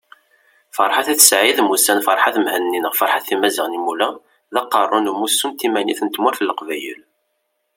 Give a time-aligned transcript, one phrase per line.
[0.75, 4.09] Ferḥat At Said mmusan Ferhat Mehenni neɣ Ferhat Imazighen Imula,
[4.53, 7.01] d Aqerru n Umussu n Timanit n Tmurt n Leqbayel